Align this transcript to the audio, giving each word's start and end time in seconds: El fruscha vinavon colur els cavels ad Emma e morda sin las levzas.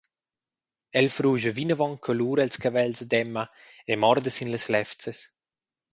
El 1.01 1.09
fruscha 1.15 1.51
vinavon 1.57 1.93
colur 2.07 2.37
els 2.45 2.59
cavels 2.63 3.05
ad 3.05 3.13
Emma 3.21 3.45
e 3.93 3.99
morda 4.05 4.29
sin 4.37 4.53
las 4.55 4.65
levzas. 4.75 5.25